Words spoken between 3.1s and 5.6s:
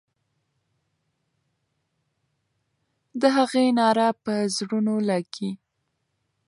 د هغې ناره به پر زړونو لګي.